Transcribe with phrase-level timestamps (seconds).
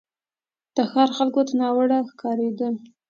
[0.75, 2.69] د ښار خلکو ته ناوړه ښکارېدی.